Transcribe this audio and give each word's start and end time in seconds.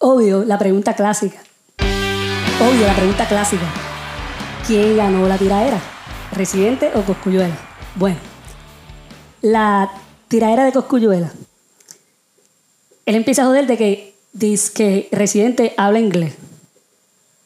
Obvio, 0.00 0.44
la 0.44 0.58
pregunta 0.58 0.94
clásica. 0.94 1.38
Obvio, 2.60 2.86
la 2.86 2.94
pregunta 2.94 3.26
clásica. 3.26 3.64
¿Quién 4.64 4.96
ganó 4.96 5.26
la 5.26 5.36
tiraera? 5.36 5.80
¿Residente 6.30 6.92
o 6.94 7.02
Coscuyuela? 7.02 7.56
Bueno, 7.96 8.18
la 9.42 9.90
tiraera 10.28 10.64
de 10.64 10.72
Coscuyuela. 10.72 11.32
Él 13.06 13.16
empieza 13.16 13.42
a 13.42 13.46
joder 13.46 13.66
de 13.66 13.76
que 13.76 14.14
dice 14.32 14.72
que 14.72 15.08
Residente 15.10 15.74
habla 15.76 15.98
inglés. 15.98 16.34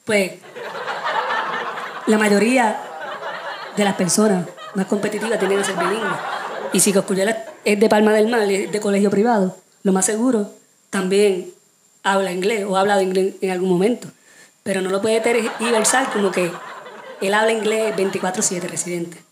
Pues 0.05 0.32
la 2.07 2.19
mayoría 2.19 2.79
de 3.79 3.84
las 3.84 3.95
personas 3.95 4.46
más 4.75 4.87
competitivas 4.87 5.39
tienen 5.39 5.57
que 5.57 5.64
ser 5.64 5.77
bilingües. 5.77 6.19
Y 6.75 6.80
si 6.80 6.93
Coscuyuela 6.93 7.45
es 7.64 7.80
de 7.80 7.89
Palma 7.89 8.12
del 8.12 8.29
Mar, 8.29 8.43
es 8.43 8.71
de 8.71 8.80
colegio 8.80 9.09
privado, 9.09 9.57
lo 9.84 9.93
más 9.93 10.05
seguro 10.05 10.50
también 10.91 11.55
habla 12.03 12.32
inglés 12.32 12.64
o 12.69 12.77
ha 12.77 12.80
hablado 12.80 13.00
inglés 13.00 13.34
en 13.41 13.50
algún 13.50 13.69
momento. 13.69 14.09
Pero 14.62 14.80
no 14.80 14.91
lo 14.91 15.02
puede 15.02 15.20
tergiversar 15.20 16.12
como 16.12 16.30
que 16.30 16.52
él 17.20 17.34
habla 17.34 17.52
inglés 17.52 17.95
24-7 17.97 18.61
residente. 18.62 19.23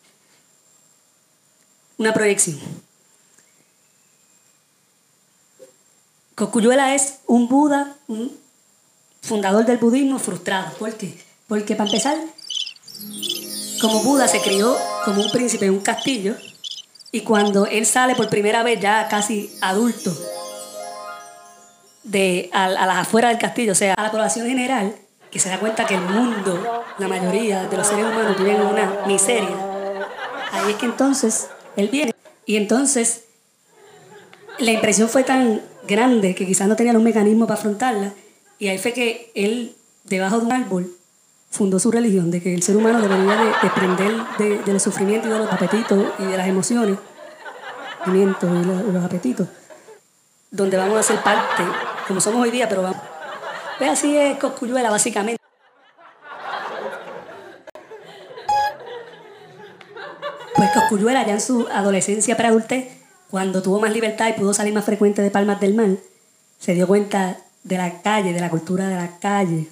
Una 1.99 2.13
proyección. 2.15 2.59
Coscuyuela 6.35 6.95
es 6.95 7.19
un 7.27 7.49
Buda, 7.49 7.97
un 8.09 8.35
fundador 9.21 9.67
del 9.67 9.77
budismo 9.77 10.19
frustrado. 10.19 10.73
¿Por 10.79 10.95
qué? 10.95 11.15
Porque 11.47 11.77
para 11.77 11.91
empezar, 11.91 12.17
como 13.81 14.03
Buda 14.03 14.27
se 14.27 14.41
crió 14.41 14.77
como 15.05 15.23
un 15.23 15.31
príncipe 15.31 15.67
en 15.67 15.73
un 15.73 15.81
castillo 15.81 16.37
y 17.13 17.21
cuando 17.23 17.67
él 17.67 17.85
sale 17.85 18.15
por 18.15 18.31
primera 18.31 18.63
vez 18.63 18.81
ya 18.81 19.09
casi 19.09 19.55
adulto 19.61 20.17
de, 22.03 22.51
a, 22.53 22.65
a 22.65 22.87
las 22.87 22.99
afueras 22.99 23.31
del 23.31 23.41
castillo, 23.41 23.73
o 23.73 23.75
sea, 23.75 23.95
a 23.95 24.03
la 24.03 24.11
población 24.11 24.47
general, 24.47 24.95
que 25.31 25.39
se 25.39 25.49
da 25.49 25.59
cuenta 25.59 25.87
que 25.87 25.95
el 25.95 26.01
mundo, 26.01 26.85
la 26.99 27.09
mayoría 27.09 27.65
de 27.65 27.77
los 27.77 27.87
seres 27.87 28.05
humanos 28.05 28.37
viven 28.37 28.57
en 28.57 28.63
una 28.63 29.07
miseria, 29.07 29.57
ahí 30.53 30.71
es 30.71 30.77
que 30.77 30.87
entonces 30.87 31.49
él 31.77 31.89
viene. 31.89 32.13
Y 32.47 32.57
entonces 32.57 33.25
la 34.59 34.73
impresión 34.73 35.09
fue 35.09 35.23
tan 35.23 35.63
grande 35.87 36.35
que 36.35 36.47
quizás 36.47 36.69
no 36.69 36.77
tenía 36.77 36.93
un 36.93 37.05
mecanismo 37.05 37.47
para 37.47 37.59
afrontarla, 37.59 38.13
y 38.59 38.69
ahí 38.69 38.79
fue 38.79 38.93
que 38.93 39.31
él, 39.35 39.75
debajo 40.05 40.39
de 40.39 40.47
un 40.47 40.53
árbol, 40.53 40.97
fundó 41.51 41.79
su 41.79 41.91
religión, 41.91 42.31
de 42.31 42.43
que 42.43 42.55
el 42.55 42.63
ser 42.63 42.77
humano 42.77 43.01
debería 43.01 43.37
de 43.37 43.53
desprender 43.63 44.13
de, 44.39 44.59
del 44.59 44.81
sufrimiento 44.81 45.29
y 45.29 45.31
de 45.33 45.39
los 45.39 45.53
apetitos 45.53 46.13
y 46.19 46.25
de 46.25 46.37
las 46.37 46.49
emociones, 46.49 46.99
y 48.07 48.11
los 48.11 49.05
apetitos, 49.05 49.49
donde 50.51 50.77
vamos 50.77 50.99
a 50.99 51.03
ser 51.03 51.23
parte, 51.23 51.63
como 52.11 52.21
somos 52.21 52.43
hoy 52.43 52.51
día, 52.51 52.69
pero 52.69 52.83
vamos. 52.83 53.01
Pues 53.79 53.89
así 53.89 54.17
es 54.17 54.37
Coscuyuela, 54.37 54.91
básicamente. 54.91 55.41
Pues 60.57 60.71
Coscuyuela 60.75 61.25
ya 61.25 61.35
en 61.35 61.41
su 61.41 61.69
adolescencia 61.69 62.37
preadultez, 62.37 62.89
cuando 63.31 63.63
tuvo 63.63 63.79
más 63.79 63.93
libertad 63.93 64.29
y 64.29 64.33
pudo 64.33 64.53
salir 64.53 64.75
más 64.75 64.85
frecuente 64.85 65.23
de 65.23 65.31
Palmas 65.31 65.61
del 65.61 65.75
Mar, 65.75 65.91
se 66.59 66.75
dio 66.75 66.89
cuenta 66.89 67.39
de 67.63 67.79
la 67.79 68.03
calle, 68.03 68.33
de 68.33 68.41
la 68.41 68.51
cultura 68.51 68.89
de 68.89 68.97
la 68.97 69.21
calle, 69.21 69.69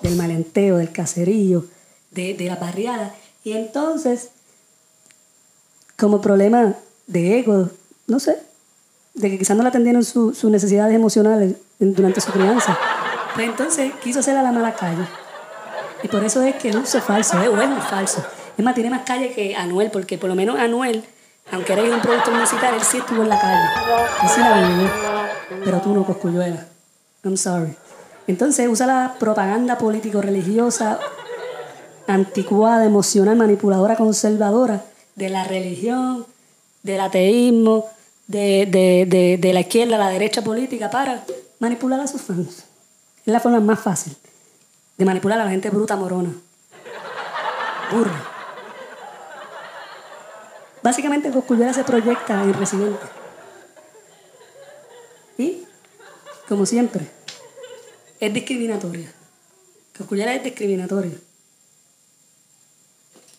del 0.00 0.16
malenteo, 0.16 0.78
del 0.78 0.92
caserío, 0.92 1.66
de, 2.10 2.32
de 2.32 2.46
la 2.46 2.56
barriada. 2.56 3.14
Y 3.44 3.52
entonces, 3.52 4.30
como 5.98 6.22
problema 6.22 6.74
de 7.06 7.38
ego, 7.38 7.68
no 8.06 8.18
sé, 8.18 8.38
de 9.12 9.30
que 9.30 9.38
quizás 9.38 9.58
no 9.58 9.62
le 9.62 9.68
atendieron 9.68 10.04
sus 10.04 10.42
necesidades 10.44 10.94
emocionales 10.94 11.56
durante 11.90 12.20
su 12.20 12.30
crianza, 12.30 12.78
pues 13.34 13.48
entonces 13.48 13.92
quiso 14.02 14.20
hacer 14.20 14.36
a 14.36 14.42
la 14.42 14.52
mala 14.52 14.74
calle. 14.74 15.04
Y 16.02 16.08
por 16.08 16.24
eso 16.24 16.42
es 16.42 16.54
que 16.56 16.68
es 16.68 17.04
falso, 17.04 17.40
¿eh? 17.42 17.46
es 17.46 17.50
un 17.50 17.82
falso. 17.82 18.24
Es 18.56 18.64
más, 18.64 18.74
tiene 18.74 18.90
más 18.90 19.02
calle 19.02 19.32
que 19.32 19.56
Anuel, 19.56 19.90
porque 19.90 20.18
por 20.18 20.28
lo 20.28 20.34
menos 20.34 20.58
Anuel, 20.58 21.04
aunque 21.50 21.72
era 21.72 21.82
un 21.82 22.00
productor 22.00 22.34
musical, 22.34 22.74
él 22.74 22.82
sí 22.82 22.98
estuvo 22.98 23.22
en 23.22 23.28
la 23.28 23.40
calle. 23.40 23.64
Él 24.22 24.28
sí 24.28 24.40
la 24.40 24.68
vivió. 24.68 24.90
Pero 25.64 25.80
tú 25.80 25.94
no, 25.94 26.04
Coscuyuela. 26.04 26.66
I'm 27.24 27.36
sorry. 27.36 27.74
Entonces 28.26 28.68
usa 28.68 28.86
la 28.86 29.14
propaganda 29.18 29.78
político-religiosa 29.78 30.98
anticuada, 32.06 32.84
emocional, 32.84 33.36
manipuladora, 33.36 33.96
conservadora 33.96 34.84
de 35.14 35.28
la 35.28 35.44
religión, 35.44 36.26
del 36.82 37.00
ateísmo, 37.00 37.86
de, 38.26 38.66
de, 38.66 39.38
de, 39.38 39.52
la 39.52 39.60
izquierda 39.60 39.98
la 39.98 40.08
derecha 40.08 40.42
política 40.42 40.90
para 40.90 41.22
manipular 41.62 42.00
a 42.00 42.08
sus 42.08 42.20
fans. 42.20 42.64
Es 43.24 43.32
la 43.32 43.38
forma 43.38 43.60
más 43.60 43.78
fácil 43.78 44.16
de 44.98 45.04
manipular 45.04 45.40
a 45.40 45.44
la 45.44 45.50
gente 45.52 45.70
bruta, 45.70 45.94
morona. 45.94 46.34
Burra. 47.92 48.20
Básicamente 50.82 51.30
Cosculluela 51.30 51.72
se 51.72 51.84
proyecta 51.84 52.42
en 52.42 52.54
Residente. 52.54 53.06
Y, 55.38 55.62
como 56.48 56.66
siempre, 56.66 57.08
es 58.18 58.34
discriminatoria. 58.34 59.12
Cosculluela 59.96 60.34
es 60.34 60.42
discriminatoria. 60.42 61.16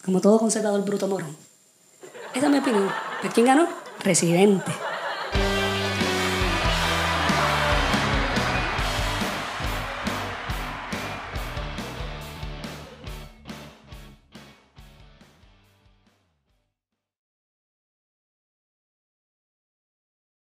Como 0.06 0.22
todo 0.22 0.39
conservador 0.39 0.85
bruto 0.85 1.09
morón. 1.09 1.35
Esa 2.33 2.45
es 2.45 2.51
mi 2.53 2.59
opinión. 2.59 2.89
¿Quién 3.33 3.47
ganó? 3.47 3.67
Residente. 4.00 4.72